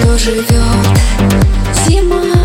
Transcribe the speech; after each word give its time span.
кто 0.00 0.16
живет 0.16 0.46
зима. 1.86 2.37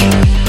you 0.00 0.39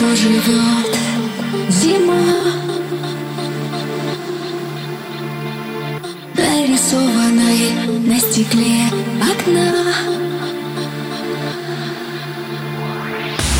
что 0.00 0.16
живет? 0.16 0.96
Зима. 1.68 2.14
Нарисованной 6.34 7.98
на 8.06 8.18
стекле 8.18 8.86
окна. 9.20 9.74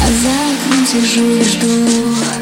А 0.02 0.08
за 0.22 0.30
окном 0.50 0.86
сижу 0.86 1.26
и 1.26 1.44
жду. 1.44 2.39